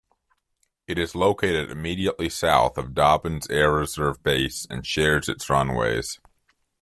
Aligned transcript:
It 0.87 0.97
is 0.97 1.13
located 1.13 1.69
immediately 1.69 2.27
south 2.27 2.75
of 2.79 2.95
Dobbins 2.95 3.47
Air 3.51 3.71
Reserve 3.73 4.23
Base 4.23 4.65
and 4.67 4.83
shares 4.83 5.29
its 5.29 5.47
runways. 5.47 6.19